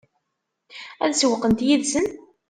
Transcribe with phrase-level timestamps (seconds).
[1.05, 2.07] Ad sewweqent yid-sen?